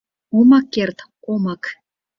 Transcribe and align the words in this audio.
—Омак 0.37 0.65
керт, 0.73 0.97
омак. 1.31 1.63